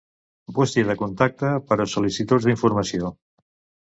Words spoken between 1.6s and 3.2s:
per a sol·licituds d'informació.